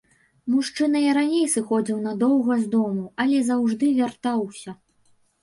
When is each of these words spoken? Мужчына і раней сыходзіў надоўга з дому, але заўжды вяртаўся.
Мужчына 0.51 1.01
і 1.03 1.11
раней 1.17 1.43
сыходзіў 1.55 1.99
надоўга 2.07 2.57
з 2.63 2.67
дому, 2.73 3.05
але 3.27 3.43
заўжды 3.53 3.93
вяртаўся. 4.01 4.77